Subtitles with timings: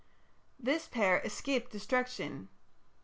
[0.59, 2.49] This pair escaped destruction.